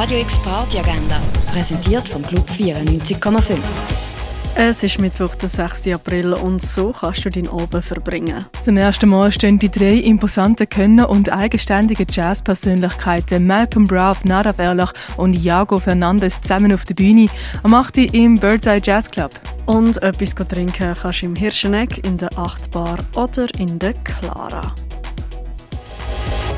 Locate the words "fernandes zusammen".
15.80-16.72